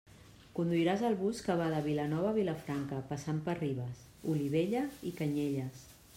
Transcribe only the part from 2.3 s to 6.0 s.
a Vilafranca passant per Ribes, Olivella i Canyelles.